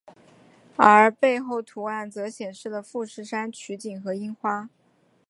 [0.77, 4.67] 而背面图案则显示了富士山取景和樱花。